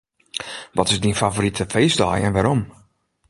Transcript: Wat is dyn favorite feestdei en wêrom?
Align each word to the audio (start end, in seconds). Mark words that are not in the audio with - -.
Wat 0.77 0.89
is 0.93 0.99
dyn 1.01 1.19
favorite 1.21 1.65
feestdei 1.73 2.19
en 2.27 2.35
wêrom? 2.35 2.61